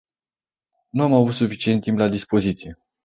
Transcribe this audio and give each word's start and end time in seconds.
Nu 0.89 1.03
am 1.03 1.13
avut 1.13 1.31
suficient 1.33 1.81
timp 1.81 1.97
la 1.97 2.07
dispoziție. 2.09 2.77